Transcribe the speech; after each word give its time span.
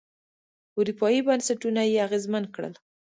اروپايي 0.79 1.19
بنسټونه 1.27 1.81
یې 1.91 1.97
اغېزمن 2.07 2.43
کړل. 2.55 2.73